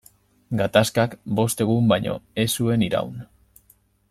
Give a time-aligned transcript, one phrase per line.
[0.61, 3.23] Gatazkak bost egun baino ez zuen iraun.